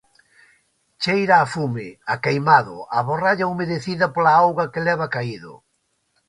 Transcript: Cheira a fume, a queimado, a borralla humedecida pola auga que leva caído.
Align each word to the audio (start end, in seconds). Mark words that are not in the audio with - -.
Cheira 1.05 1.35
a 1.35 1.45
fume, 1.55 1.85
a 2.13 2.15
queimado, 2.23 2.75
a 2.97 2.99
borralla 3.07 3.45
humedecida 3.51 4.05
pola 4.15 4.31
auga 4.43 4.65
que 4.73 4.85
leva 4.87 5.13
caído. 5.15 5.53